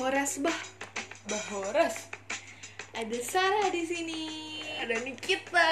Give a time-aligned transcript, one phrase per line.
[0.00, 0.56] Horas bah,
[1.28, 2.08] Bahoras
[2.96, 4.24] ada Sarah di sini.
[4.80, 5.68] ada Nikita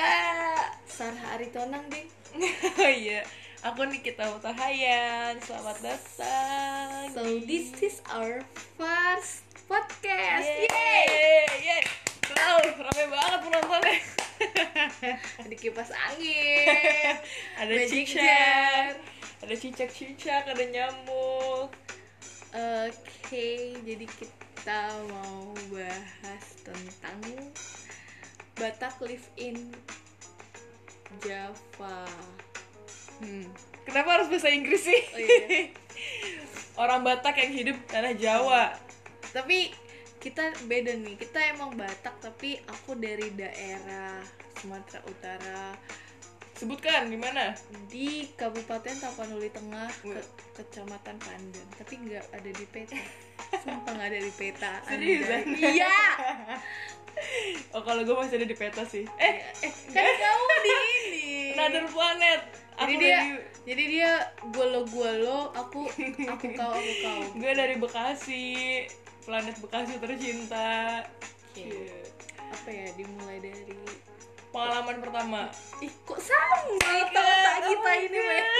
[0.85, 2.05] Sarah Aritonang deh.
[3.01, 3.25] iya
[3.65, 8.45] aku Nikita Utahayan selamat datang So this is our
[8.77, 10.45] first podcast.
[10.45, 10.69] Yeay.
[10.69, 11.83] Yeay Yeay
[12.29, 13.97] Wow, rame banget penontonnya
[15.41, 17.17] Ada kipas angin.
[17.57, 18.93] Ada cicak.
[19.41, 21.88] Ada cicak-cicak, ada nyamuk
[22.49, 24.81] Oke, jadi kita
[25.13, 27.21] mau bahas tentang
[28.57, 29.69] Batak live in
[31.21, 32.09] Java.
[33.21, 33.47] hmm.
[33.85, 35.03] Kenapa harus bahasa Inggris sih?
[35.13, 35.39] Oh, iya.
[36.83, 38.73] Orang Batak yang hidup tanah Jawa
[39.37, 39.69] Tapi
[40.17, 41.21] kita beda nih.
[41.21, 44.25] Kita emang Batak tapi aku dari daerah
[44.57, 45.77] Sumatera Utara
[46.59, 47.55] Sebutkan gimana?
[47.87, 51.67] di Kabupaten Tapanuli Tengah, ke- Kecamatan Pandan.
[51.73, 52.99] Tapi nggak ada di peta.
[53.57, 54.73] Sumpah nggak ada di peta.
[54.89, 55.43] Seriusan?
[55.55, 55.97] Iya.
[57.75, 61.27] Oh kalau gue masih ada di peta sih Eh, Eh, kan kamu di ini.
[61.51, 62.41] Another Planet
[62.79, 63.31] jadi Aku dia dari,
[63.67, 64.11] jadi dia
[64.49, 65.91] golo-golo aku
[66.25, 68.47] aku kau aku kau gue dari Bekasi
[69.21, 71.03] Planet Bekasi tercinta
[71.51, 71.59] Oke.
[71.59, 71.99] Iya.
[72.47, 73.75] apa ya dimulai dari
[74.49, 75.41] Pengalaman pertama
[75.85, 78.45] ih kok sama otak kita ini Mbak?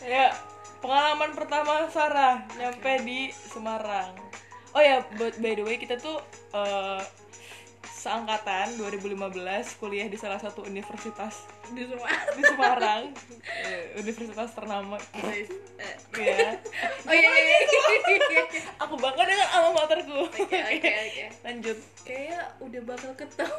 [0.00, 0.34] Ya,
[0.82, 4.16] pengalaman pertama Sarah nyampe di Semarang.
[4.74, 6.18] Oh ya, but by the way kita tuh
[6.50, 7.02] eh,
[7.84, 11.44] seangkatan 2015 kuliah di salah satu universitas
[11.76, 13.02] di semua di Semarang,
[13.68, 14.96] Eh, universitas ternama.
[16.12, 16.50] Eh, Ya,
[17.06, 18.42] oh iya iya iya.
[18.82, 20.26] aku bangga dengan alma materku.
[20.26, 20.42] oke
[20.74, 21.78] oke oke Lanjut.
[22.02, 23.54] kayak udah bakal ketemu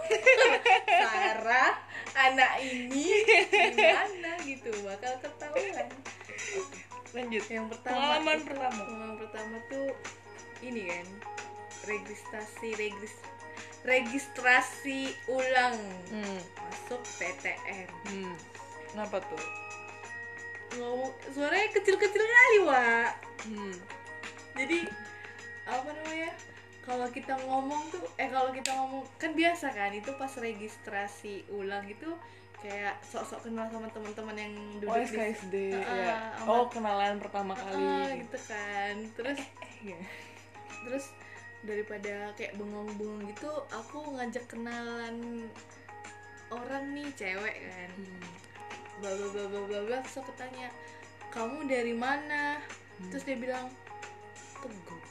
[1.02, 1.80] Sarah
[2.14, 3.08] anak ini
[3.72, 5.88] gimana gitu bakal ketahuan
[7.12, 7.44] Lanjut.
[7.48, 8.82] yang pertama Pengalaman itu- pertama.
[8.82, 9.88] pengalaman pertama tuh
[10.60, 11.08] ini kan
[11.84, 13.16] registrasi regis
[13.82, 16.40] registrasi ulang Hmm.
[16.60, 18.36] masuk PTN Hmm.
[18.88, 19.40] Kenapa tuh?
[20.74, 22.88] Ngomong suaranya kecil-kecil kali wa
[23.42, 23.74] Hmm.
[24.54, 24.86] jadi
[25.64, 26.32] apa namanya
[26.82, 31.86] kalau kita ngomong tuh eh kalau kita ngomong kan biasa kan itu pas registrasi ulang
[31.86, 32.10] itu
[32.58, 36.18] kayak sok-sok kenal sama teman-teman yang duduk Oh, di SKSD Ah, ya.
[36.38, 38.22] sama- Oh, kenalan pertama kali.
[38.22, 39.40] gitu kan terus
[39.82, 39.98] Iya.
[40.84, 41.06] terus
[41.62, 45.50] daripada kayak bengong-bengong gitu aku ngajak kenalan
[46.50, 48.22] orang nih cewek kan Hmm.
[49.00, 49.98] Bla bla bla bla bla bla.
[50.04, 50.68] Terus aku tanya
[51.30, 52.60] kamu dari mana?
[53.10, 53.66] Terus dia bilang
[54.62, 55.02] teguh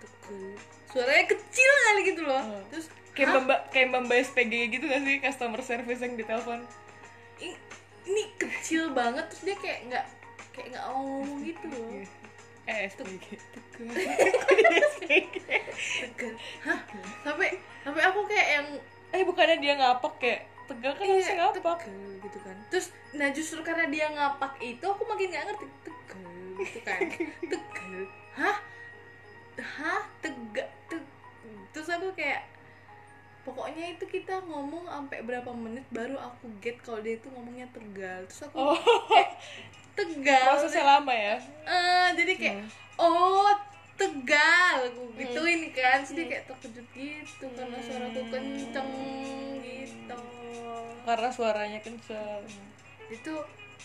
[0.00, 0.56] teguh.
[0.88, 2.40] Suaranya kecil kali gitu loh.
[2.40, 2.64] Hmm.
[2.72, 3.42] terus kayak "Hah?
[3.44, 5.16] mbak kayak mbak mbak SPG gitu gak sih?
[5.20, 6.64] Customer service yang ditelepon.
[7.36, 7.52] Ini,
[8.08, 10.04] ini kecil banget terus dia kayak nggak
[10.52, 11.88] kayak nggak ngomong gitu loh.
[12.66, 13.24] Eh SPG
[13.76, 13.92] teguh.
[16.64, 16.80] Hah?
[17.20, 17.48] Sampai
[17.84, 18.66] sampai aku kayak yang
[19.12, 21.78] eh bukannya dia ngapak kayak tegal kan harusnya Iya, ngapak.
[21.82, 22.56] tegel gitu kan.
[22.68, 25.66] Terus nah justru karena dia ngapak itu aku makin nggak ngerti.
[25.86, 27.00] Tegel gitu kan.
[27.52, 28.02] Tegel
[28.36, 28.56] hah?
[29.56, 30.02] Hah?
[30.20, 30.68] Tegak.
[30.90, 31.10] Te-
[31.72, 32.44] terus aku kayak
[33.46, 38.26] pokoknya itu kita ngomong sampai berapa menit baru aku get kalau dia itu ngomongnya tegal.
[38.26, 38.76] Terus aku oh.
[39.08, 39.30] kayak
[39.94, 40.46] tegal.
[40.58, 41.36] Prosesnya lama ya?
[41.62, 42.56] Eh, jadi kayak
[42.98, 43.54] oh
[43.96, 44.76] tegal.
[44.92, 46.02] Aku gituin kan.
[46.02, 48.90] Terus dia kayak terkejut gitu karena suaraku kenceng
[49.64, 50.35] gitu
[51.06, 52.42] karena suaranya kenceng.
[53.06, 53.34] Itu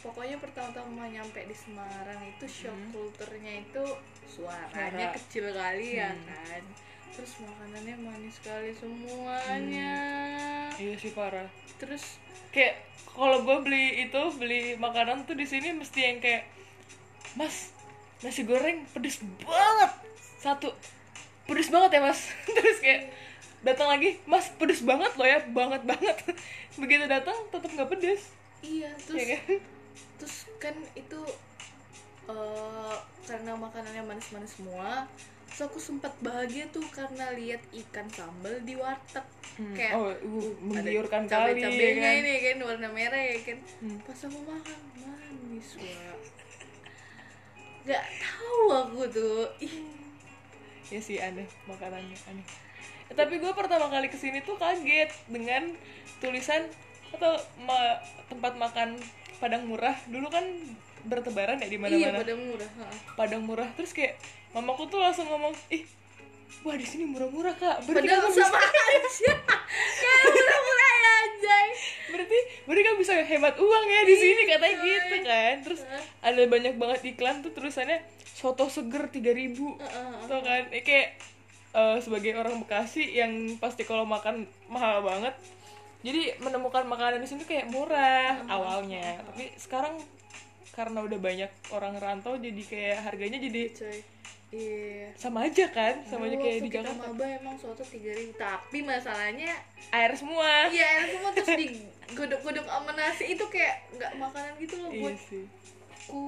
[0.02, 3.86] pokoknya pertama-tama nyampe di Semarang itu shock kulturnya itu
[4.26, 5.16] suaranya Suara.
[5.22, 6.64] kecil kali ya kan.
[7.14, 9.94] Terus makanannya manis sekali semuanya.
[10.74, 11.46] Iya sih parah.
[11.78, 12.18] Terus
[12.50, 12.82] kayak
[13.14, 16.50] kalau gue beli itu beli makanan tuh di sini mesti yang kayak
[17.38, 17.70] mas
[18.26, 19.92] nasi goreng pedes banget.
[20.42, 20.74] Satu
[21.46, 22.34] pedes banget ya mas.
[22.58, 23.02] Terus kayak
[23.62, 26.18] datang lagi mas pedes banget loh ya banget banget.
[26.82, 28.34] Begitu datang tetap nggak pedes.
[28.62, 29.60] Iya terus ya kan?
[30.22, 31.22] terus kan itu
[32.30, 35.10] eh karena makanannya manis-manis semua
[35.50, 39.26] terus aku sempat bahagia tuh karena lihat ikan sambal di warteg.
[39.76, 42.20] Kayak oh uh, menggiurkan kali ya cabenya kan?
[42.24, 43.58] ini kan warna merah ya kan.
[43.84, 43.98] Hmm.
[44.06, 46.42] pas aku makan manis wah
[47.82, 49.44] nggak tahu aku tuh.
[49.58, 49.76] Ih.
[50.94, 52.46] Ya sih aneh makanannya aneh.
[52.46, 52.71] Eh,
[53.14, 55.74] tapi gue pertama kali ke sini tuh kaget dengan
[56.20, 56.68] tulisan
[57.12, 58.00] atau ma-
[58.32, 58.96] tempat makan
[59.38, 59.96] padang murah.
[60.08, 60.46] Dulu kan
[61.02, 62.86] bertebaran ya di iya mana-mana pada murah ha.
[63.18, 64.22] padang murah terus kayak
[64.54, 65.82] mamaku tuh langsung ngomong ih
[66.62, 67.90] wah di sini murah-murah kak.
[67.90, 69.34] Berarti padahal bisa-" sama aja.
[70.02, 71.68] Kayak murah-murah ya anjay.
[72.12, 72.38] Berarti
[72.70, 75.56] berarti kan bisa hemat uang ya di sini katanya Iya, gitu kan.
[75.66, 75.82] Terus
[76.22, 77.98] ada banyak banget iklan tuh tulisannya
[78.30, 79.80] soto seger 3000 ribu
[80.30, 80.70] tuh kan?
[80.70, 81.18] Eh, kayak
[81.76, 85.36] eh, sebagai orang Bekasi yang pasti kalau makan mahal banget.
[86.02, 89.22] Jadi menemukan makanan di sini kayak murah awalnya.
[89.22, 90.02] Tapi sekarang
[90.72, 94.00] karena udah banyak orang rantau jadi kayak harganya jadi coy
[94.56, 95.12] iya.
[95.20, 96.00] sama aja kan?
[96.08, 97.12] Sama aja kayak di kita Jakarta.
[97.12, 98.36] maba emang soto tiga ribu.
[98.40, 99.52] Tapi masalahnya
[99.92, 100.72] air semua.
[100.72, 105.18] Iya enak semua terus digodok-godok sama nasi itu kayak nggak makanan gitu loh iya buat
[105.28, 105.46] sih.
[106.08, 106.24] ku.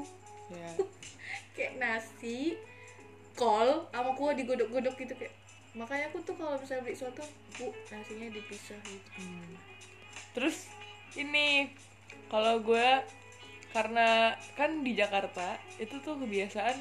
[0.52, 0.70] Ya
[1.56, 2.60] kayak nasi
[3.34, 5.34] kol sama kuah digodok-godok gitu kayak
[5.74, 7.26] makanya aku tuh kalau misalnya beli soto
[7.58, 9.10] bu nasinya dipisah gitu.
[9.18, 9.58] Hmm.
[10.38, 10.70] terus
[11.18, 11.74] ini
[12.30, 12.88] kalau gue
[13.74, 16.78] karena kan di Jakarta itu tuh kebiasaan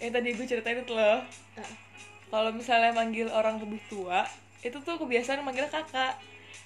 [0.00, 1.20] yang tadi gue ceritain itu loh.
[1.58, 1.72] Ah,
[2.32, 4.24] kalau misalnya manggil orang lebih tua
[4.64, 6.16] itu tuh kebiasaan manggilnya kakak.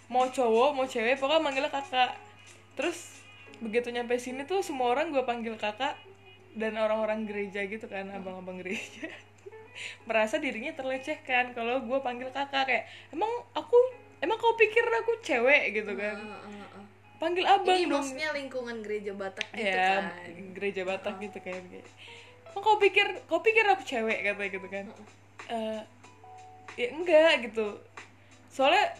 [0.06, 2.14] Mau cowok mau cewek pokoknya manggilnya kakak.
[2.78, 3.18] Terus
[3.58, 5.98] begitu nyampe sini tuh semua orang gue panggil kakak
[6.52, 9.08] dan orang-orang gereja gitu kan abang-abang gereja.
[10.08, 13.76] Merasa dirinya terlecehkan kalau gue panggil kakak kayak emang aku
[14.20, 15.72] emang kau pikir aku cewek?
[15.72, 16.16] Gitu kan.
[16.20, 16.84] ah, ah, ah.
[17.16, 18.04] panggil abang ini dong.
[18.04, 20.04] maksudnya lingkungan gereja Batak gitu ya kan.
[20.52, 21.62] gereja Batak gitu kan
[22.52, 24.20] emang kau pikir kau pikir aku cewek?
[24.20, 24.84] Katanya gitu kan.
[25.48, 25.80] Eh,
[26.76, 27.80] ya enggak gitu.
[28.52, 28.92] Soalnya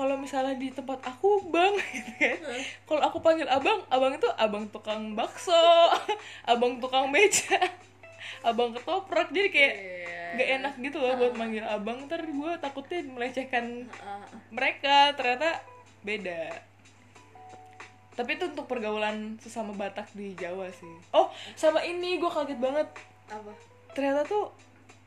[0.00, 2.40] kalau misalnya di tempat aku bang gitu kan
[2.88, 5.52] kalau aku panggil abang abang itu abang tukang bakso
[6.50, 7.60] abang tukang meja
[8.48, 9.28] abang ketoprak.
[9.32, 10.36] Jadi kayak Iya.
[10.36, 12.06] nggak enak gitu loh buat manggil abang.
[12.06, 14.24] Ntar gue takutnya melecehkan ah.
[14.48, 15.60] mereka ternyata
[16.00, 16.54] beda.
[18.16, 20.94] Tapi itu untuk pergaulan sesama Batak di Jawa sih.
[21.12, 22.88] Oh sama ini gue kaget banget.
[23.28, 23.52] Apa?
[23.92, 24.54] Ternyata tuh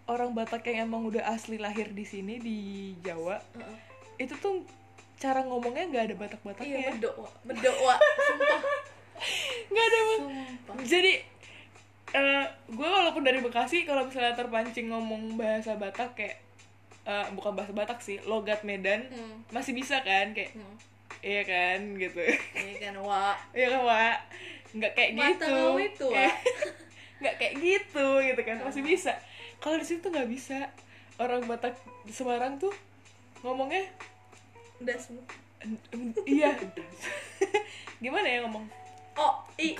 [0.05, 2.57] orang Batak yang emang udah asli lahir di sini di
[2.99, 3.77] Jawa Ah, ah.
[4.19, 4.67] itu tuh
[5.15, 8.61] cara ngomongnya nggak ada Batak iya berdoa berdoa sumpah.
[9.71, 10.75] Nggak ada sumpah.
[10.83, 11.13] Jadi
[12.13, 16.37] eh gue walaupun dari Bekasi kalau misalnya terpancing ngomong bahasa Batak kayak
[17.03, 19.41] eh, bukan bahasa Batak sih logat Medan Hmm.
[19.49, 20.75] masih bisa kan kayak Hmm.
[21.19, 22.19] iya kan gitu.
[22.53, 23.31] Ini kan wa.
[23.57, 24.17] Iya kan Wak
[24.73, 25.77] nggak kayak Mata gitu.
[25.77, 26.07] itu,
[27.21, 29.13] nggak kayak gitu gitu kan masih bisa.
[29.57, 30.67] Kalau di situ nggak bisa.
[31.15, 32.73] Orang Batak di Semarang tuh
[33.39, 33.85] ngomongnya
[34.81, 35.25] udah semua.
[35.61, 36.55] "En- en- iya.
[38.03, 38.65] Gimana ya ngomong?
[39.17, 39.77] Oh i.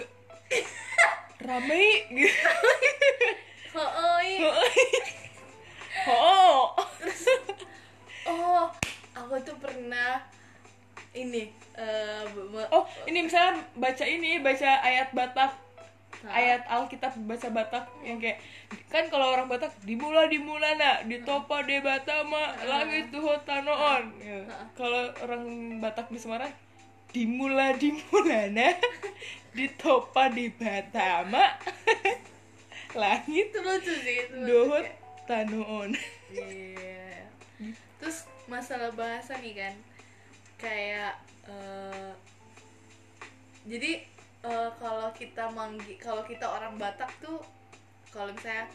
[1.43, 2.29] Ramai gitu
[3.75, 4.13] oh, oh,
[6.07, 6.63] oh
[8.29, 8.63] oh
[9.11, 10.23] aku tuh pernah
[11.11, 11.49] ini
[12.31, 15.51] be- oh ini misalnya baca ini baca ayat Batak?
[16.31, 18.39] Ayat Alkitab baca Batak yang kayak
[18.87, 24.03] kan kalau orang Batak dimula dimula nak ditopa de batama langit tuh tanoon.
[24.23, 24.39] Ya.
[24.79, 25.43] kalau orang
[25.83, 26.53] Batak di Semarang
[27.13, 28.73] dimula dimula na
[29.57, 31.59] ditopa di batama
[33.01, 34.85] langit itu lucu sih itu dohot
[35.25, 35.91] tanoon.
[36.29, 37.25] Iya.
[38.01, 39.75] Terus masalah bahasa nih kan,
[40.59, 41.15] kayak
[41.47, 42.11] eh,
[43.63, 44.03] jadi
[44.43, 47.39] eh, kalau kita manggi, kalau kita orang Batak tuh,
[48.11, 48.67] kalau misalnya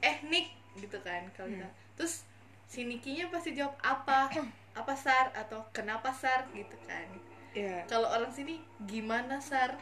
[0.00, 2.24] eh Nik gitu kan, kalau kita, terus
[2.64, 4.30] si Nikinya pasti jawab apa,
[4.72, 7.04] apa sar atau kenapa sar gitu kan.
[7.50, 9.74] ya Kalau orang sini gimana sar,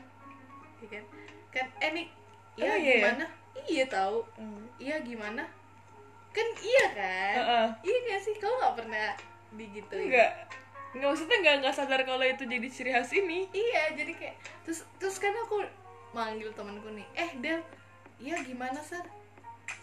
[0.80, 1.04] ya kan?
[1.52, 2.08] Kan eh
[2.58, 2.92] Oh, ya iya ya?
[2.98, 3.24] gimana?
[3.68, 4.66] Iya tahu, Hmm.
[4.82, 5.46] iya gimana?
[6.34, 7.34] Kan iya kan?
[7.38, 7.66] Heeh.
[7.86, 8.34] Iya gak sih?
[8.42, 9.14] Kau gak pernah
[9.54, 10.10] digituin?
[10.10, 10.32] enggak
[10.96, 14.88] nggak maksudnya nggak nggak sadar kalau itu jadi ciri khas ini Iya, jadi kayak terus
[14.96, 15.60] terus kan aku
[16.16, 17.60] manggil temanku nih, eh Del,
[18.16, 19.04] iya gimana sar?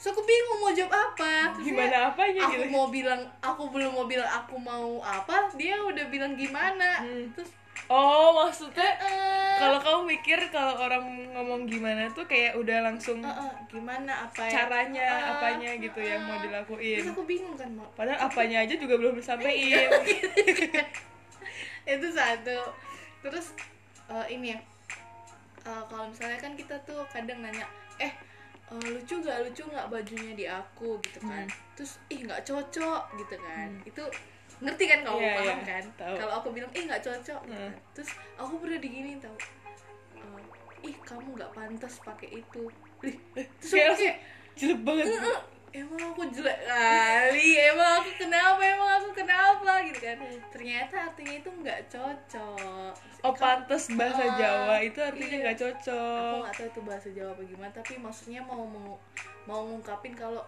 [0.01, 1.53] So aku bingung mau jawab apa.
[1.53, 5.77] Terus gimana apanya Aku gitu mau bilang, aku belum mau bilang aku mau apa, dia
[5.77, 7.05] udah bilang gimana.
[7.05, 7.29] Hmm.
[7.37, 7.53] Terus
[7.85, 13.31] oh maksudnya eh kalau kamu mikir kalau orang ngomong gimana tuh kayak udah langsung eh,
[13.31, 14.51] eh, gimana apa ya?
[14.51, 16.99] caranya eh, apanya gitu eh, yang mau dilakuin.
[17.01, 19.89] Terus aku bingung kan mau padahal apanya aja juga belum disampaikan.
[21.95, 22.59] Itu satu.
[23.23, 23.55] Terus
[24.11, 24.59] eh, ini ya.
[25.65, 27.65] Eh, kalau misalnya kan kita tuh kadang nanya
[27.97, 28.11] eh
[28.71, 30.99] eh, lucu gak lucu nggak bajunya di aku?
[30.99, 31.47] Gitu kan.
[31.79, 33.01] Terus ih nggak cocok.
[33.17, 33.69] Gitu kan.
[33.87, 34.03] Itu
[34.57, 35.83] ngerti kan kalau Iya, paham iya, kan?
[36.15, 37.67] Kalau aku bilang ih nggak cocok gitu Hmm.
[37.67, 37.79] kan.
[37.93, 39.35] terus aku pernah digini tau.
[40.15, 40.43] Eh,
[40.83, 42.63] ih kamu nggak pantas pakai itu.
[43.01, 43.15] Ih,
[43.57, 44.17] terus aku kayak
[44.55, 45.05] jelek banget.
[45.05, 45.39] "Eh,
[45.75, 50.17] emang aku jelek kali emang aku kenapa emang aku kenapa gitu kan.
[50.49, 52.93] Ternyata artinya itu nggak cocok.
[53.21, 55.41] Oh Kamu- pantes bahasa Ah, Jawa itu artinya iya.
[55.43, 58.95] nggak aku cocok nggak tahu itu bahasa Jawa apa gimana tapi maksudnya mau mau
[59.43, 60.45] mau ngungkapin kalau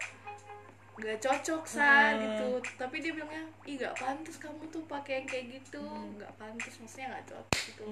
[0.97, 2.17] nggak cocok sa Ah.
[2.17, 2.57] gitu.
[2.73, 5.77] Tapi dia bilangnya ih nggak pantas kamu tuh pakai yang kayak gitu.
[5.77, 6.17] Hmm.
[6.17, 7.85] nggak pantas maksudnya nggak cocok gitu.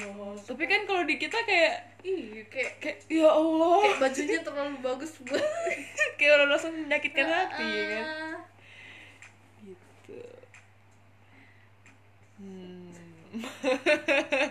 [0.49, 3.77] Tapi kan kalau di kita kayak ih kayak kayak ya Allah.
[3.85, 5.37] kayak bajunya terlalu bagus buat
[6.17, 8.05] kayak orang langsung menyakitkan hati ya kan?
[9.61, 10.21] Gitu.
[12.41, 12.89] Hmm.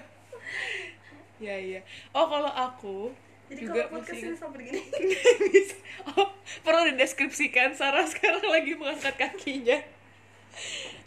[1.45, 1.81] ya ya.
[2.15, 3.11] Oh kalau aku
[3.53, 4.81] jadi juga kalau podcast ini sampai gini
[5.53, 5.77] bisa.
[6.17, 6.35] Oh
[6.65, 9.81] perlu dideskripsikan Sarah sekarang lagi mengangkat kakinya.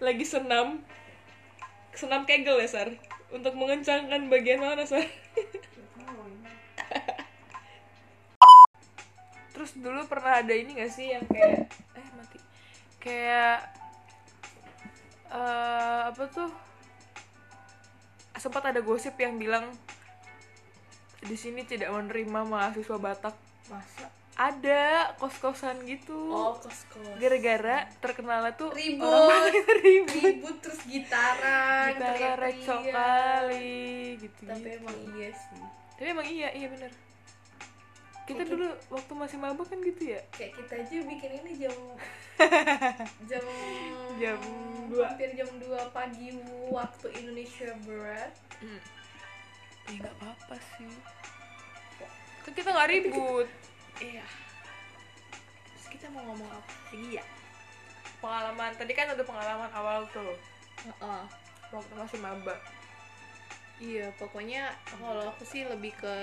[0.02, 0.86] Lagi senam.
[1.98, 2.94] Senam kegel ya Sar?
[3.34, 5.02] Untuk mengencangkan bagian mana Sar?
[9.58, 11.66] Terus dulu pernah ada ini gak sih yang kayak
[11.98, 12.38] eh mati.
[13.02, 13.74] Kayak
[15.34, 16.54] eh apa tuh?
[18.38, 19.74] Sempat ada gosip yang bilang
[21.24, 23.36] di sini tidak menerima mahasiswa Batak.
[23.68, 24.08] Masa?
[24.38, 26.14] Ada kos-kosan gitu.
[26.30, 29.02] Oh kos kos gara-gara terkenalnya tuh Ribut.
[29.02, 30.14] orang ribut.
[30.14, 32.38] Ribut terus gitaran teriak-teriak.
[32.38, 35.62] recok kali gitu tapi emang iya sih.
[35.98, 36.92] Tapi emang iya iya bener.
[38.28, 40.22] Kita dulu waktu masih mabuk kan gitu ya?
[40.36, 41.76] Kayak kita aja bikin ini jam
[43.32, 43.44] jam
[44.22, 44.40] Jam
[44.92, 45.10] dua.
[45.10, 46.30] hampir jam 2 pagi
[46.70, 48.80] waktu Indonesia Barat hmm.
[49.88, 50.96] Ya nggak apa-apa sih.
[52.44, 53.48] Kan kita nggak ribut.
[54.04, 54.26] Iya.
[55.74, 57.26] Terus kita mau ngomong apa lagi ya?
[58.20, 60.36] Pengalaman tadi kan ada pengalaman awal tuh.
[60.84, 61.24] Heeh.
[61.68, 62.56] waktu masih maba.
[63.78, 66.16] Iya pokoknya kalau aku sih lebih ke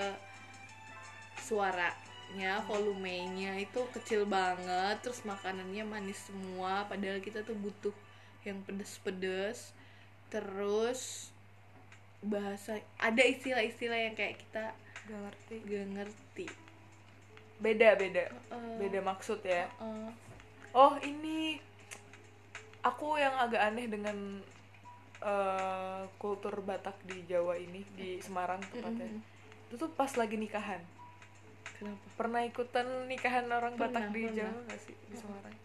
[1.37, 7.93] suaranya volumenya itu kecil banget terus makanannya manis semua padahal kita tuh butuh
[8.41, 9.71] yang pedes-pedes.
[10.33, 11.29] Terus
[12.25, 14.73] bahasa ada istilah-istilah yang kayak kita
[15.05, 15.55] gak ngerti.
[15.69, 16.47] gak ngerti.
[17.61, 18.25] Beda beda.
[18.33, 18.75] Heeh.
[18.81, 19.69] beda maksud ya.
[19.79, 20.09] Heeh.
[20.75, 21.61] oh ini
[22.81, 24.41] aku yang agak aneh dengan
[25.21, 29.07] eh, kultur Batak di Jawa ini di Semarang tepatnya.
[29.07, 29.33] Mm-mm.
[29.69, 30.81] itu tuh pas lagi nikahan.
[31.75, 32.05] Kenapa?
[32.15, 34.49] Pernah ikutan nikahan orang Pernah, Batak di pernah.
[34.49, 35.55] Jawa gak sih di Semarang?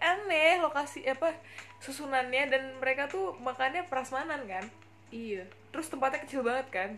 [0.00, 1.36] Aneh lokasi apa
[1.76, 4.64] susunannya dan mereka tuh makannya prasmanan kan?
[5.12, 6.90] Iya terus tempatnya kecil banget kan?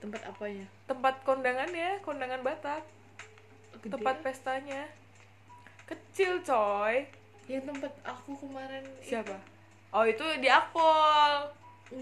[0.00, 0.66] Tempat apanya?
[0.88, 2.84] Tempat kondangannya kondangan Batak.
[3.80, 3.96] Gede.
[3.96, 4.84] tempat pestanya.
[5.88, 7.08] Kecil coy.
[7.48, 9.36] Yang tempat aku kemarin siapa?
[9.90, 11.50] Oh itu di Akpol.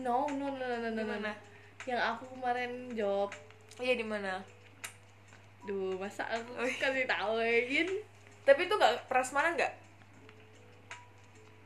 [0.03, 1.03] No no no no no, no, no.
[1.07, 1.33] mana?
[1.89, 3.33] yang aku kemarin job.
[3.81, 4.45] Iya di mana?
[5.65, 7.89] Duh, masa aku Oh, kasih tahuin?
[8.45, 9.75] tapi itu nggak prasmanan nggak?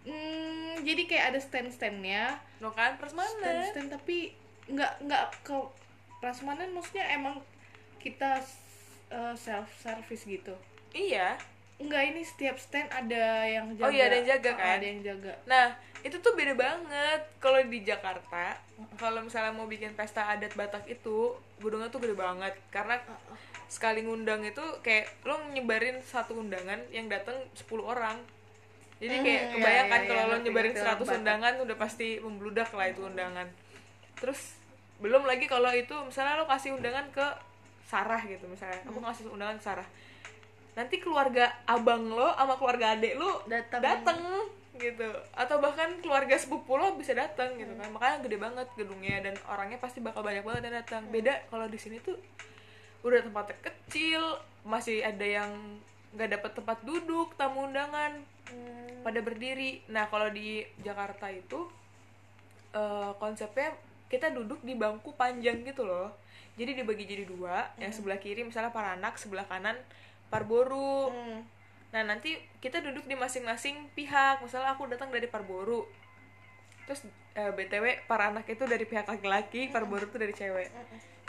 [0.03, 4.35] Hmm, jadi kayak ada stand-standnya, no kan prasmanan stand-stand tapi
[4.71, 5.57] nggak nggak ke
[6.23, 7.43] prasmanan maksudnya emang
[7.99, 8.39] kita
[9.11, 10.55] uh, self service gitu.
[10.93, 11.39] iya
[11.83, 13.87] Enggak ini setiap stand ada yang jaga.
[13.89, 14.77] Oh iya, ada yang jaga, Oh, kan?
[14.79, 15.33] Ada yang jaga.
[15.51, 15.67] Nah,
[16.07, 17.21] itu tuh beda banget.
[17.43, 18.55] Kalau di Jakarta,
[18.95, 22.55] kalau misalnya mau bikin pesta adat Batak itu, gedungnya tuh gede banget.
[22.71, 23.35] Karena Uh,
[23.73, 28.21] sekali ngundang itu kayak lo nyebarin satu undangan yang datang 10 orang.
[29.01, 31.19] Jadi kayak iya, kebayangkan iya, kalau iya, lo nyebarin ngerti 100 orang Batak.
[31.19, 33.49] undangan udah pasti membludak lah itu undangan.
[34.23, 34.55] Terus
[34.97, 37.27] belum lagi kalau itu misalnya lo kasih undangan ke
[37.83, 38.79] Sarah gitu misalnya.
[38.87, 39.05] Aku Hmm.
[39.05, 39.89] ngasih undangan ke Sarah.
[40.73, 43.83] Nanti keluarga abang lo sama keluarga adek lo Datang.
[43.83, 44.21] dateng
[44.73, 45.05] gitu
[45.37, 47.83] atau bahkan keluarga sepupu lo bisa datang gitu Hmm.
[47.83, 51.69] kan makanya gede banget gedungnya dan orangnya pasti bakal banyak banget yang datang beda kalau
[51.69, 52.17] di sini tuh
[53.03, 54.23] udah tempatnya kecil
[54.65, 55.53] masih ada yang
[56.13, 59.05] nggak dapat tempat duduk tamu undangan Hmm.
[59.05, 61.69] pada berdiri nah kalau di Jakarta itu
[62.73, 63.77] eh, konsepnya
[64.13, 66.13] kita duduk di bangku panjang gitu loh
[66.61, 69.81] jadi dibagi jadi dua yang sebelah kiri misalnya para anak sebelah kanan
[70.29, 71.41] parboru Hmm.
[71.93, 74.41] Nah nanti kita duduk di masing-masing pihak.
[74.41, 75.85] Misalnya aku datang dari Parboru,
[76.89, 77.05] terus
[77.37, 80.73] eh, btw para anak itu dari pihak laki-laki, Parboru itu dari cewek.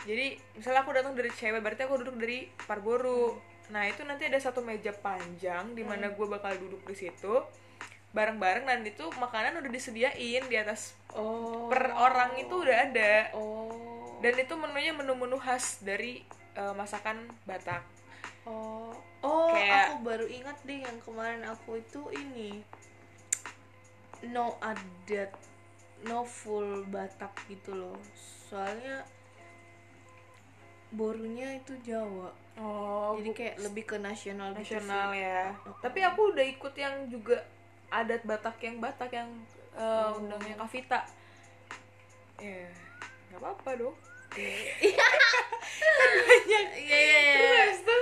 [0.07, 3.35] Jadi misalnya aku datang dari cewek, berarti aku duduk dari Parboru.
[3.75, 7.43] Nah itu nanti ada satu meja panjang di mana gue bakal duduk di situ
[8.13, 11.65] bareng-bareng dan itu makanan udah disediain di atas Oh.
[11.67, 14.17] per orang itu udah ada Oh.
[14.19, 16.21] dan itu menunya menu-menu khas dari
[16.53, 17.81] eh, masakan Batak.
[18.45, 22.61] Oh, oh, Kayak- aku baru ingat deh yang kemarin aku itu ini
[24.25, 25.33] no adat,
[26.03, 27.97] no full Batak gitu loh.
[28.45, 29.01] Soalnya
[30.89, 35.25] borunya itu Jawa, Oh, jadi kayak lebih ke nasional, gitu nasional sih.
[35.25, 35.49] ya.
[35.65, 37.41] Oh, Tapi aku udah ikut yang juga
[37.93, 39.29] adat Batak yang Batak yang
[39.77, 40.17] uh, Oh.
[40.17, 41.05] undangnya Kavita.
[42.41, 42.65] Ya,
[43.29, 43.95] nggak apa-apa dong.
[44.33, 44.73] Iya
[46.49, 47.01] iya iya.
[47.37, 47.97] Terus habis itu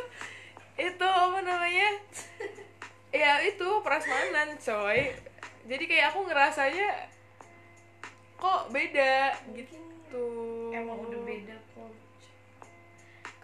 [0.80, 1.90] itu apa namanya?
[3.12, 5.12] ya itu prasmanan coy
[5.68, 7.12] jadi kayak aku ngerasanya
[8.40, 10.26] kok beda gitu
[10.72, 11.92] emang udah beda kok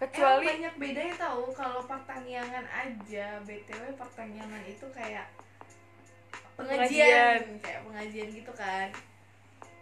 [0.00, 5.28] kecuali Emang banyak bedanya tahu kalau pertanian aja btw pertanian itu kayak
[6.58, 8.88] pengajian, kayak pengajian gitu kan.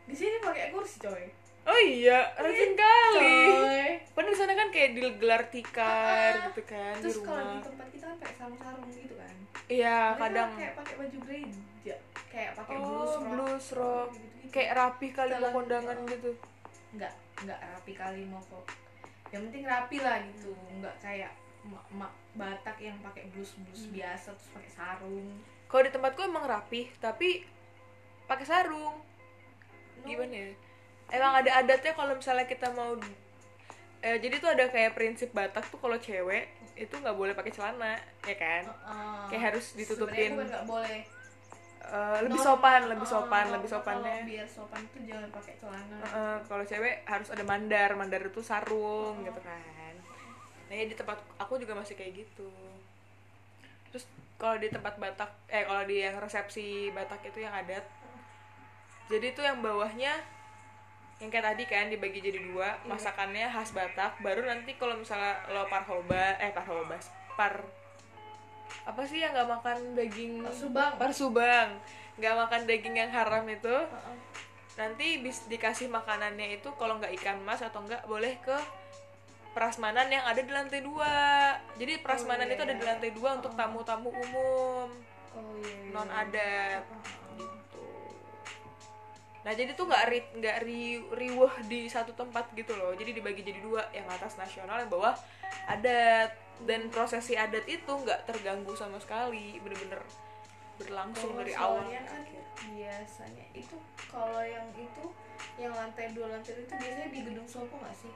[0.05, 1.25] Di sini pakai kursi coy.
[1.67, 3.39] Oh iya rajin kali.
[3.51, 3.87] coy.
[4.13, 7.87] Padahal di sana kan kayak digelar tikar Ah, gitu kan di terus kalau di tempat
[7.91, 9.35] kita kan pakai sarung-sarung gitu kan.
[9.67, 10.51] Iya Mereka kadang.
[10.55, 11.97] kayak pakai baju gereja
[12.29, 14.49] kayak pakai oh blues rock blues rock gitu-gitu.
[14.53, 16.31] kayak rapi kali mau kondangan gitu.
[16.95, 18.65] Nggak nggak rapi kali mau kok.
[19.35, 20.53] Yang penting rapi lah gitu.
[20.79, 21.33] Nggak kayak
[21.67, 23.97] mak Batak yang pakai blus blus Hmm.
[23.97, 25.35] biasa terus pakai sarung
[25.67, 27.43] kalau di tempatku emang rapi tapi
[28.25, 28.97] pakai sarung.
[29.97, 30.05] No.
[30.05, 30.51] gimana ya?
[31.09, 32.95] Emang ada adatnya kalau misalnya kita mau
[34.01, 37.97] eh, jadi tuh ada kayak prinsip Batak tuh kalau cewek itu nggak boleh pakai celana
[38.23, 38.63] ya kan?
[38.65, 39.23] Heeh.
[39.31, 40.37] Kayak harus ditutupin.
[40.37, 41.01] Nggak boleh.
[41.87, 44.17] Eh, lebih sopan lebih heeh, sopan kalau- lebih kalau sopannya.
[44.27, 45.97] biar sopan tuh jangan pakai celana.
[46.03, 49.95] Eh, kalau cewek harus ada mandar mandar itu sarung gitu kan.
[50.67, 52.51] Nah ya di tempat aku juga masih kayak gitu.
[53.89, 54.05] Terus
[54.37, 57.85] kalau di tempat Batak eh kalau di yang resepsi Batak itu yang adat.
[59.09, 60.13] Jadi tuh yang bawahnya
[61.17, 62.77] yang kayak tadi kan dibagi jadi dua.
[62.77, 62.85] Iya.
[62.85, 64.21] masakannya khas Batak.
[64.21, 67.01] Baru nanti kalau misalnya lo parhoba eh parhoba
[67.37, 67.65] par
[68.87, 70.43] apa sih yang nggak makan daging?
[70.45, 70.93] Parsubang.
[71.01, 71.69] parsubang
[72.17, 73.77] nggak makan daging yang haram itu.
[74.77, 78.57] Nanti bis dikasih makanannya itu kalau nggak ikan mas atau nggak boleh ke
[79.57, 81.17] prasmanan yang ada di lantai dua.
[81.81, 82.81] Jadi prasmanan iya, itu ada iya.
[82.81, 84.89] di lantai dua untuk tamu-tamu umum.
[85.33, 85.93] Oh iya, iya.
[85.97, 86.85] non adat.
[87.41, 87.89] Gitu.
[89.49, 92.93] Nah jadi tuh nggak ri nggak ri riweh di satu tempat gitu loh.
[92.93, 95.17] Jadi dibagi jadi dua yang atas nasional yang bawah
[95.73, 96.37] adat.
[96.57, 99.57] Dan prosesi adat itu nggak terganggu sama sekali.
[99.65, 100.05] Bener-bener
[100.77, 102.45] berlangsung Kalau dari awal kan akhir.
[102.69, 103.77] biasanya itu
[104.13, 105.05] kalau yang itu
[105.57, 108.13] yang lantai dua lantai itu biasanya di gedung Sopo nggak sih?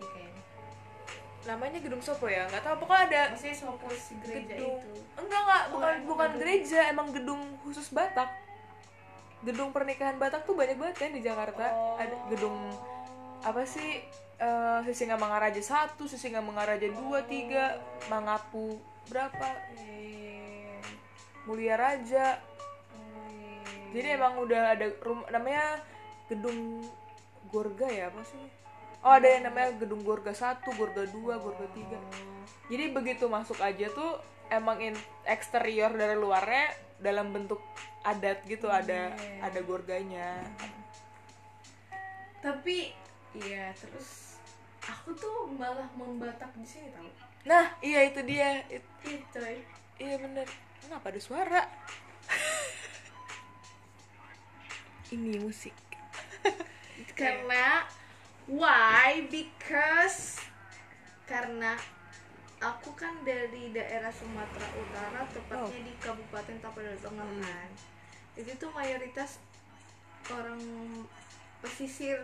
[0.00, 0.42] Iya kayaknya.
[1.40, 2.44] namanya gedung sopo ya?
[2.48, 4.92] Nggak tahu pokoknya ada Maksudnya Sopo si gereja gedung itu.
[5.16, 5.62] enggak enggak.
[5.62, 6.40] Oh, bukan bukan gedung.
[6.40, 8.30] gereja emang gedung khusus Batak.
[9.40, 11.64] Gedung pernikahan Batak tuh banyak banget kan di Jakarta.
[11.72, 11.96] Oh.
[11.96, 12.56] ada gedung
[13.40, 14.04] apa sih
[14.36, 18.76] eh Sisingamangaraja satu Sisingamangaraja dua tiga Mangapu
[19.08, 19.48] berapa?
[19.80, 20.76] Eh,
[21.44, 22.36] Mulia Raja.
[22.92, 23.64] Eh,
[23.96, 25.80] jadi emang udah ada rumah namanya
[26.28, 26.84] gedung
[27.50, 28.44] Gorga ya apa sih
[29.00, 31.98] oh ada yang namanya gedung Gorga satu Gorga dua Gorga tiga
[32.66, 37.58] Jadi begitu masuk aja tuh emang in, eksterior dari luarnya dalam bentuk
[38.02, 39.38] adat gitu ada Iya.
[39.42, 40.28] ada gorganya.
[42.38, 42.94] Tapi
[43.36, 44.38] iya terus
[44.80, 47.04] aku tuh malah membatak di sini tau.
[47.42, 48.62] Nah, iya itu dia.
[48.66, 49.56] It- Iya coy.
[49.98, 50.44] iya bener.
[50.80, 51.62] Kenapa ada suara?
[55.10, 55.74] Ini musik.
[57.12, 57.84] karena
[58.50, 60.42] why because
[61.24, 61.78] karena
[62.58, 67.40] aku kan dari daerah Sumatera Utara tepatnya di Kabupaten Tapanuli Tengah Hmm.
[67.40, 67.70] kan
[68.34, 69.38] itu tuh mayoritas
[70.26, 70.58] orang
[71.60, 72.18] pesisir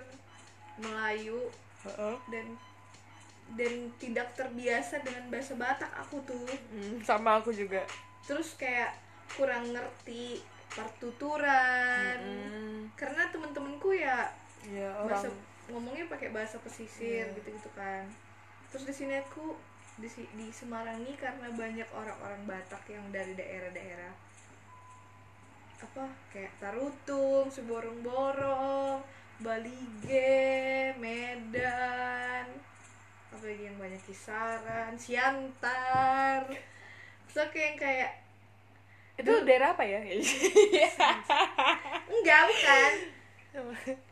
[0.76, 1.38] Melayu
[1.82, 2.16] Heeh.
[2.28, 2.46] dan
[3.54, 7.86] dan tidak terbiasa dengan bahasa Batak aku tuh Hmm, sama aku juga.
[8.26, 8.90] terus kayak
[9.30, 14.26] kurang ngerti partuturan Hmm, karena temen-temenku ya
[14.66, 15.56] ya bahasa orang.
[15.68, 17.35] Ngomongnya pakai bahasa pesisir Iya.
[17.37, 18.07] gitu-gitu kan.
[18.70, 19.55] Terus di sini aku
[19.96, 24.12] di di Semarang ini karena banyak orang-orang Batak yang dari daerah-daerah.
[25.76, 29.00] Apa kayak Tarutung, Seborong-borong,
[29.40, 32.46] Balige, Medan,
[33.29, 36.48] apa lagi yang banyak Kisaran, Siantar,
[37.29, 38.12] terus aku yang kayak
[39.16, 40.00] Itu daerah apa ya?
[42.09, 42.92] enggak bukan,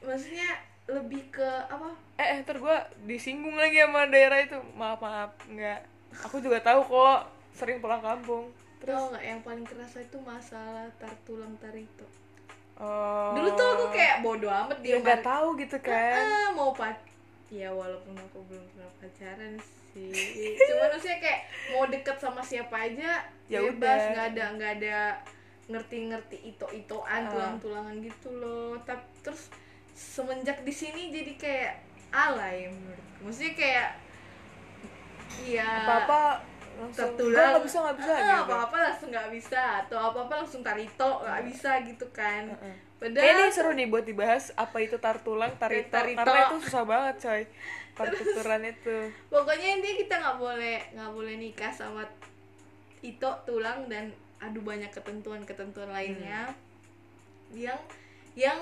[0.00, 0.50] maksudnya
[0.84, 4.58] lebih ke apa eh, eh ntar gue disinggung lagi sama daerah itu.
[4.74, 5.80] Maaf maaf, nggak.
[6.28, 7.20] Aku juga tahu kok.
[7.52, 8.52] Sering pulang kampung.
[8.78, 12.04] Tau nggak yang paling kerasa itu masalah tar tulang tarito.
[12.74, 13.32] Oh.
[13.32, 16.20] Dulu tuh aku kayak bodo amat dia dia nggak tahu gitu kan.
[16.20, 16.98] Ah, mau pac
[17.48, 19.54] ya walaupun aku belum pernah pacaran
[19.94, 20.10] sih
[20.58, 24.10] cuman maksudnya kayak mau deket sama siapa aja Ya bebas udah.
[24.10, 24.98] nggak ada nggak ada
[25.64, 27.30] ngerti-ngerti ito-itoan Ah.
[27.30, 29.54] tulang-tulangan gitu loh tapi terus
[29.94, 31.72] semenjak di sini jadi kayak
[32.10, 33.88] alay menurutku maksudnya kayak
[35.40, 36.20] iya Apa-apa
[36.74, 38.42] langsung tertulang "Nggak, bisa nggak bisa Ah, gitu.
[38.44, 42.44] apa-apa langsung nggak bisa atau apa-apa langsung tarito nggak bisa gitu kan
[42.96, 46.18] padahal Kayaknya ini seru nih buat dibahas apa itu tar tulang, tarito, Tarito.
[46.18, 47.42] karena itu susah banget coy.
[47.94, 48.96] Partuturan itu.
[49.28, 52.02] pokoknya intinya kita nggak boleh nggak boleh nikah sama
[53.00, 56.50] ito tulang dan aduh banyak ketentuan-ketentuan lainnya
[57.52, 57.78] yang
[58.34, 58.58] yang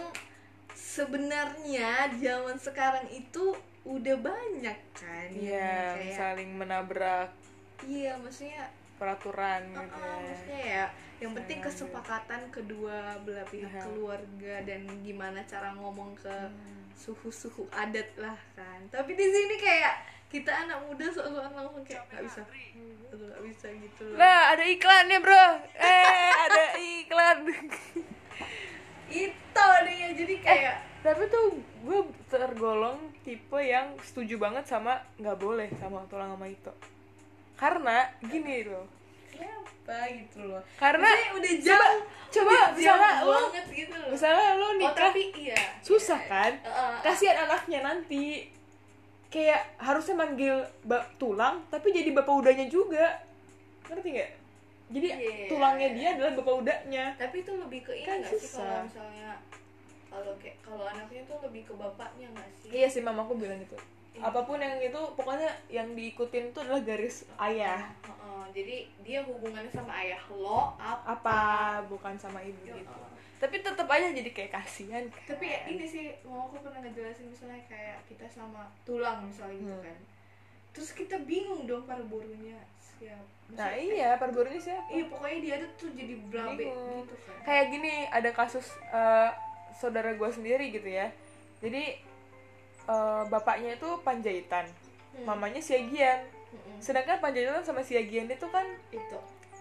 [0.75, 7.31] sebenarnya zaman sekarang itu udah banyak kan yang Iya, kayak saling menabrak
[7.83, 10.15] iya maksudnya peraturan uh, gitu uh, ya.
[10.23, 10.85] maksudnya ya
[11.19, 13.83] yang penting Saling kesepakatan kedua belah pihak Iya.
[13.83, 16.83] keluarga dan gimana cara ngomong ke Hmm.
[16.95, 19.97] suhu-suhu adat lah kan tapi di sini kayak
[20.29, 22.41] kita anak muda soal-soal langsung kayak nggak bisa
[23.11, 25.45] Aduh, nggak bisa gitu loh Nah, ada iklannya, Bro.
[25.75, 26.63] Eh, ada
[26.97, 27.39] iklan.
[29.13, 35.69] Itu dia jadi kayak Tapi tuh gue tergolong tipe yang setuju banget sama nggak boleh
[35.77, 36.73] sama tulang sama itu.
[37.59, 38.89] Karena gini loh.
[39.83, 42.01] siapa gitu loh Karena Maksudnya udah jauh
[42.33, 46.53] coba udah misalnya banget gitu loh misalnya lu oh nikah tapi iya susah kan?
[46.63, 46.95] Heeh.
[47.05, 48.49] Kasihan anaknya nanti.
[49.33, 50.57] Kayak harusnya manggil
[51.17, 53.21] tulang tapi jadi bapak udahnya juga.
[53.89, 54.31] Ngerti nggak?
[54.93, 55.49] Jadi Iya.
[55.49, 57.05] tulangnya dia adalah bapak udahnya.
[57.17, 59.31] tapi itu lebih ke ini Kan nggak sih kalau misalnya
[60.07, 63.77] kalau kayak kalau anaknya tuh lebih ke bapaknya nggak sih Iya sih mamaku bilang gitu.
[64.13, 64.29] Iya.
[64.29, 67.81] Apa pun yang itu pokoknya yang diikutin itu adalah garis ayah.
[68.03, 71.39] Heeh, jadi dia hubungannya sama ayah lo apa Apa
[71.87, 73.01] bukan sama ibu Ya, gitu.
[73.39, 75.03] Tapi tetap aja jadi kayak kasihan.
[75.03, 75.25] kan.
[75.27, 79.73] tapi ya ini sih mau aku pernah ngejelasin misalnya kayak kita sama tulang misalnya gitu
[79.73, 79.83] Hmm.
[79.83, 79.99] kan
[80.73, 83.21] terus kita bingung dong para burunya siap
[83.53, 84.89] Nah Maksudnya, iya, perburunya siapa?
[84.89, 89.29] iya pokoknya dia tuh jadi blabe gitu kan Kayak gini, ada kasus eh,
[89.75, 91.13] saudara gue sendiri gitu ya.
[91.61, 92.01] Jadi
[92.83, 94.65] eh, bapaknya itu panjaitan,
[95.13, 95.29] Hmm.
[95.29, 96.25] mamanya siagian.
[96.25, 96.81] Mm-mm.
[96.81, 99.19] Sedangkan panjaitan sama siagian itu kan itu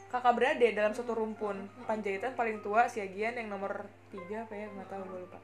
[0.08, 1.60] kakak beradik dalam satu rumpun.
[1.84, 5.39] Panjaitan paling tua, siagian yang nomor tiga apa ya, nggak tahu gue lupa.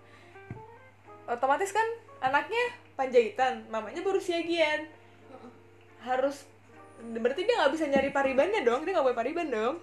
[1.28, 1.84] Otomatis kan
[2.24, 2.64] anaknya
[2.96, 4.88] panjaitan, mamanya baru siagian.
[6.00, 6.46] Harus
[6.98, 9.76] berarti dia nggak bisa nyari paribannya dong, dia nggak boleh pariban dong,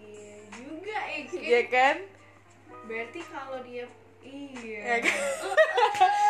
[0.00, 1.36] iya juga eh Ki.
[1.38, 1.96] Iya kan?
[2.82, 3.84] berarti kalau dia
[4.22, 5.12] iya Ya kan?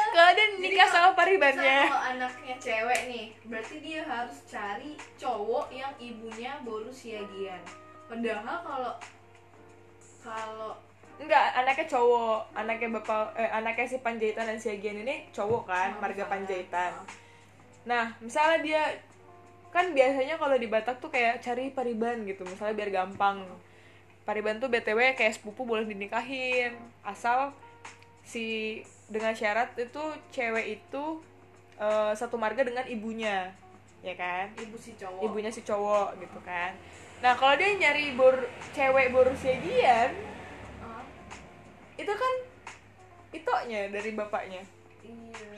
[0.09, 4.91] Kalau dia Jadi nikah kalau- sama paribannya, kalau anaknya cewek nih, berarti dia harus cari
[5.15, 7.63] cowok yang ibunya baru siagian.
[8.05, 8.93] Padahal kalau
[10.19, 10.73] kalau
[11.17, 16.01] enggak anaknya cowok, anaknya bapak, eh, anaknya si panjaitan dan siagian ini cowok kan, Oh,
[16.01, 16.33] marga misalnya.
[16.33, 16.93] panjaitan.
[17.89, 18.83] Nah, misalnya dia
[19.73, 23.41] kan biasanya kalau di Batak tuh kayak cari pariban gitu, misalnya biar gampang.
[24.29, 27.57] Pariban tuh btw kayak sepupu boleh dinikahin, asal
[28.21, 28.77] si
[29.09, 31.05] dengan syarat itu cewek itu
[31.81, 33.49] eh, satu marga dengan ibunya,
[34.03, 34.47] ya kan?
[34.55, 35.23] ibu si cowok.
[35.27, 36.73] ibunya si cowok gitu kan
[37.19, 38.35] nah kalau dia nyari bor
[38.71, 40.15] cewek boru siagian
[40.79, 41.03] Ah,
[41.99, 42.35] itu kan
[43.35, 44.63] itoknya dari bapaknya
[45.03, 45.58] iya.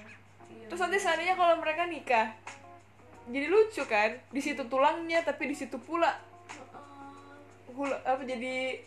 [0.71, 0.73] Iya.
[0.73, 2.31] terus nanti seandainya kalau mereka nikah
[3.27, 6.15] jadi lucu kan di situ tulangnya tapi di situ pula
[7.71, 8.79] hula apa jadi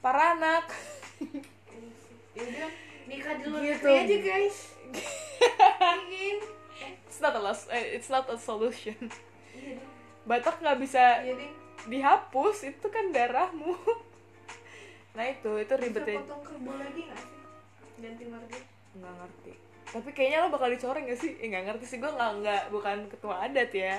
[0.00, 0.72] paranak
[3.04, 3.88] nikah di luar Gitu.
[3.90, 4.58] aja guys.
[5.98, 6.38] Ingin.
[7.04, 8.96] it's not a loss, eh, it's not a solution
[9.50, 9.86] Iya deh.
[10.24, 11.50] Batak nggak bisa Iya deh.
[11.84, 13.74] dihapus itu kan darahmu
[15.10, 17.40] nah itu itu ribetnya potong kerbau lagi nggak sih?
[17.98, 18.58] Ganti marga.
[18.94, 19.52] nggak ngerti
[19.90, 23.42] tapi kayaknya lo bakal dicoreng gak sih eh, ngerti sih gue nggak nggak bukan ketua
[23.42, 23.98] adat ya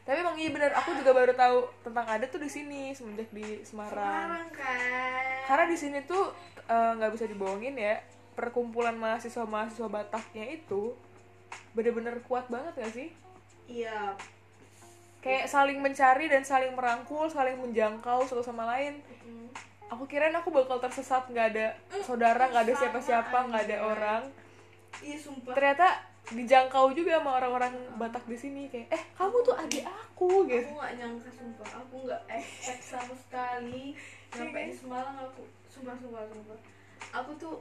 [0.00, 3.62] tapi emang iya bener aku juga baru tahu tentang adat tuh di sini semenjak di
[3.62, 5.36] Semarang Sekarang kan.
[5.46, 6.32] karena di sini tuh
[6.66, 8.00] eh, nggak bisa dibohongin ya
[8.36, 10.92] perkumpulan mahasiswa mahasiswa Bataknya itu
[11.72, 13.08] bener-bener kuat banget gak sih
[13.64, 14.18] Iya.
[15.20, 19.46] kayak saling mencari dan saling merangkul saling menjangkau satu sama lain Mm.
[19.86, 21.66] aku kirain aku bakal tersesat nggak ada
[22.02, 23.86] saudara nggak ada siapa-siapa nggak ada aja.
[23.86, 24.22] orang
[24.98, 25.54] Iya sumpah.
[25.54, 25.88] ternyata
[26.30, 30.68] dijangkau juga sama orang-orang Batak di sini kayak eh kamu tuh adik aku gitu.
[30.68, 31.68] aku nggak nyangka sumpah.
[31.82, 33.96] Aku nggak expect sama sekali.
[34.30, 36.58] Sampai di Semarang aku sumpah sumpah sumpah.
[37.18, 37.56] Aku tuh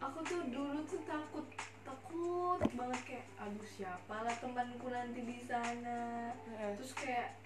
[0.00, 1.46] aku tuh dulu tuh takut
[1.86, 6.28] takut banget kayak aduh siapa lah temanku nanti di sana.
[6.76, 7.40] Terus kayak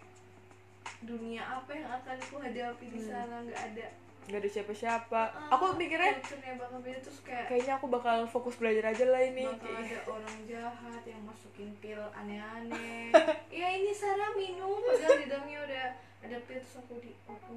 [1.04, 3.44] dunia apa yang akan aku hadapi di sana?
[3.46, 3.86] Nggak ada
[4.24, 5.22] nggak ada siapa-siapa.
[5.36, 9.20] Ah, aku mikirnya culture-nya bakal beda terus kayak kayaknya aku bakal fokus belajar aja lah
[9.20, 9.44] ini.
[9.44, 13.12] Bakal Kayak- ada orang jahat yang masukin pil aneh-aneh.
[13.54, 14.80] Ya ini Sarah minum.
[14.80, 15.84] Padahal di dalamnya udah
[16.24, 17.52] ada pil terus aku di aku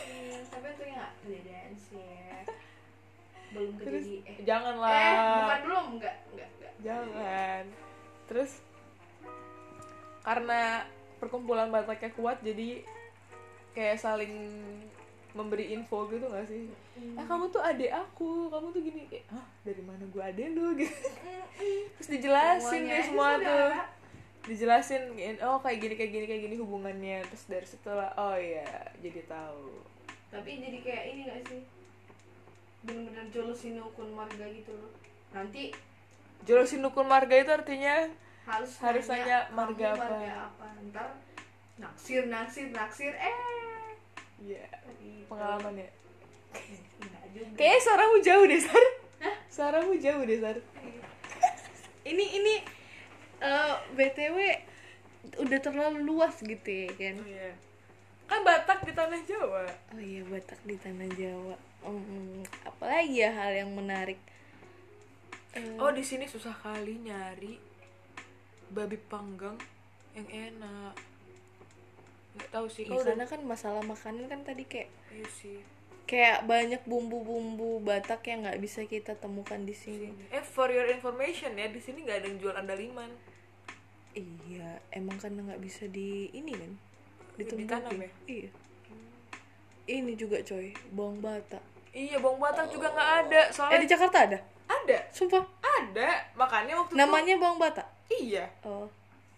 [0.52, 2.00] tapi itu nggak kejadian sih.
[2.00, 2.40] Ya.
[3.54, 4.90] belum kejadian eh, janganlah.
[4.90, 6.72] Eh bukan belum nggak nggak nggak.
[6.82, 7.64] Jangan.
[8.26, 8.52] Terus
[10.26, 10.82] karena
[11.22, 12.82] perkumpulan Bataknya kuat jadi
[13.76, 14.34] kayak saling
[15.36, 16.72] memberi info gitu gak sih?
[16.96, 20.72] Eh kamu tuh adik aku kamu tuh gini kayak hah dari mana gue adik lu?
[20.80, 20.92] Gitu.
[22.00, 23.72] Terus dijelasin deh semua tuh.
[24.46, 25.02] dijelasin
[25.44, 27.20] oh kayak gini kayak gini kayak gini hubungannya.
[27.28, 28.64] Terus dari situ lah oh iya
[29.04, 29.84] jadi tahu.
[30.32, 31.62] Tapi jadi kayak ini gak sih?
[32.88, 34.92] Bener-bener jolosin ukun marga gitu loh.
[35.36, 35.76] Nanti
[36.48, 38.08] jolosin ukun marga itu artinya
[38.46, 40.06] harus Harus nanya kamu marga apa.
[40.48, 40.66] apa?
[40.92, 41.08] Ntar
[41.76, 43.36] naksir naksir naksir eh
[44.42, 44.66] iya
[45.00, 45.28] gitu.
[45.30, 45.90] pengalaman ya.
[47.36, 47.52] Juga.
[47.56, 48.84] kayaknya suaramu jauh deh sar.
[49.52, 50.56] Suaramu jauh deh sar.
[52.06, 52.54] Ini ini
[53.42, 54.36] eh, btw
[55.42, 57.16] udah terlalu luas gitu ya kan?
[57.24, 57.50] Iya.
[58.26, 59.64] Kan Batak di tanah Jawa.
[59.94, 61.56] Oh iya Batak di tanah Jawa.
[61.86, 64.18] Hmm, apalagi ya hal yang menarik.
[65.54, 67.56] Eh, oh di sini susah kali nyari
[68.68, 69.56] babi panggang
[70.12, 70.94] yang enak
[72.36, 75.58] nggak tahu sih ya, kalau karena kan masalah makanan kan tadi kayak iya sih.
[76.06, 80.12] kayak banyak bumbu-bumbu Batak yang nggak bisa kita temukan di sini.
[80.30, 83.10] Eh for your information ya di sini nggak ada yang jual andaliman
[84.16, 86.72] iya emang karena nggak bisa di ini kan
[87.36, 88.10] ditumbuhin ya?
[88.26, 88.50] iya.
[89.86, 91.62] Ini juga coy bawang Batak.
[91.92, 94.38] Iya bawang Batak juga nggak ada eh soalnya di Jakarta ada?
[94.66, 94.98] Ada.
[95.14, 95.44] Sumpah.
[95.62, 97.86] Ada makanya waktu itu- namanya bawang Batak?
[98.10, 98.50] Iya.
[98.66, 98.88] Oh.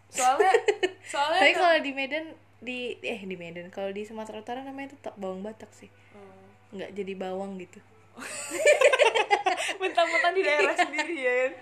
[0.09, 0.53] Soalnya
[1.13, 2.25] soalnya tapi kalau di Medan
[2.59, 3.69] di eh di Medan.
[3.69, 5.91] Kalau di Sumatera Utara namanya tetap bawang Batak sih.
[6.13, 6.47] Oh.
[6.71, 7.79] nggak jadi bawang gitu.
[9.81, 11.53] Mentang-mentang di daerah sendiri ya kan?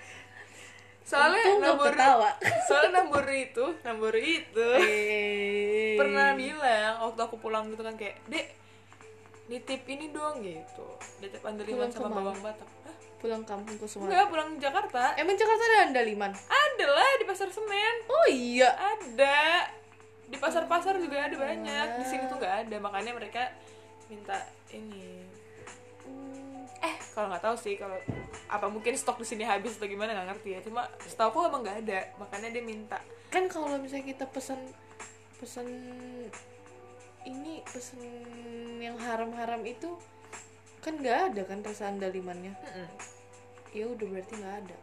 [1.06, 2.30] Soalnya Untung nambur ketawa.
[2.66, 5.94] soalnya nambur itu nambur itu Eh.
[5.94, 8.50] pernah bilang waktu aku pulang gitu kan kayak dek
[9.46, 10.86] nitip ini dong gitu.
[11.20, 12.18] Nitip andaliman Pulang sama ke mana?
[12.20, 12.68] bawang batak.
[12.82, 12.94] Hah?
[13.16, 14.10] pulang kampung ke Sumatera.
[14.12, 15.02] Enggak pulang Jakarta.
[15.14, 16.32] Emang Jakarta ada andaliman?
[16.36, 17.96] Ada lah di pasar Senen.
[18.06, 18.68] Oh iya.
[18.74, 19.36] Ada
[20.26, 21.88] di pasar-pasar juga ada banyak.
[22.02, 22.76] Di sini tuh nggak ada.
[22.82, 23.42] Makanya mereka
[24.10, 24.42] minta
[24.74, 25.26] ini.
[26.82, 27.96] Eh kalau nggak tahu sih kalau
[28.46, 30.60] apa mungkin stok di sini habis atau gimana nggak ngerti ya.
[30.62, 32.00] Cuma setahu aku emang nggak ada.
[32.18, 32.98] Makanya dia minta.
[33.30, 34.60] Kan kalau misalnya kita pesan
[35.36, 35.66] pesan
[37.26, 38.00] ini pesan
[38.78, 39.98] yang haram-haram itu
[40.78, 42.88] kan nggak ada kan rasa andalimannya Mm-mm.
[43.74, 44.76] ya udah berarti nggak ada.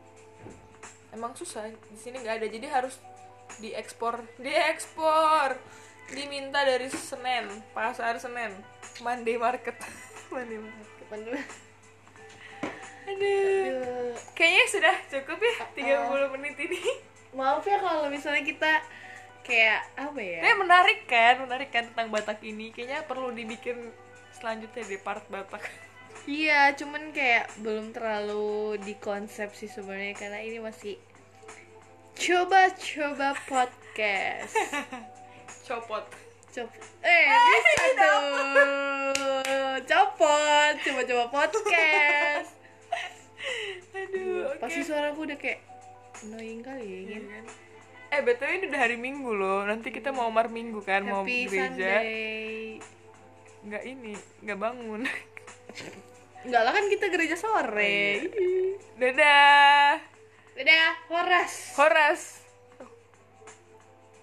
[1.16, 1.70] Emang susah.
[1.70, 2.48] Di sini nggak ada.
[2.50, 3.00] Jadi harus
[3.60, 5.58] diekspor diekspor.
[6.14, 8.54] Diminta dari Senen pasar Senen.
[9.02, 9.76] Monday Market.
[10.34, 11.08] Monday Market.
[11.14, 11.44] Aduh.
[13.08, 14.14] aduh.
[14.34, 15.56] Kayaknya sudah cukup ya
[16.10, 16.82] 30 menit ini.
[17.34, 18.72] Maaf ya kalau misalnya kita
[19.42, 20.40] kayak apa ya?
[20.42, 22.70] Kayaknya menarik kan, menarik kan tentang Batak ini.
[22.70, 23.92] Kayaknya perlu dibikin
[24.38, 25.64] selanjutnya di part Batak.
[26.30, 30.96] iya cuman kayak belum terlalu dikonsep sih sebenarnya karena ini masih
[32.16, 34.54] coba-coba podcast
[35.68, 36.06] Copot.
[36.54, 36.70] Cop
[37.02, 38.28] eh bisa dong
[39.84, 42.54] copot coba-coba podcast
[43.94, 44.60] Aduh, oke.
[44.60, 45.60] pasti suaraku udah kayak
[46.22, 47.46] annoying kali ya Iya kan?
[48.10, 49.66] Eh, betul ini udah hari Minggu loh.
[49.66, 51.66] Nanti kita mau mar Minggu kan, mau happy gereja.
[51.66, 52.78] Sunday
[53.64, 55.02] Nggak ini, nggak bangun.
[56.46, 58.30] enggak lah kan kita gereja sore
[58.96, 60.13] Dadah.
[60.54, 62.22] Dadah horas Horas.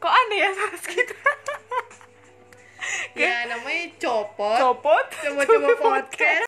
[0.00, 1.14] Kok aneh ya Horas kita?
[3.14, 5.06] ya namanya copot Copot.
[5.12, 6.46] coba-coba podcast